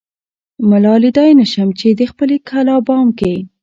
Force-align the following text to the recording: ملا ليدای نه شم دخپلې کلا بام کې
ملا 0.69 0.95
ليدای 1.03 1.31
نه 1.39 1.45
شم 1.51 1.69
دخپلې 2.01 2.37
کلا 2.49 2.75
بام 2.87 3.07
کې 3.19 3.33